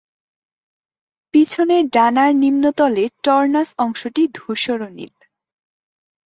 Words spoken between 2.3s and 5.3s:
নিম্নতলে tornus অংশটি ধূসর নীল।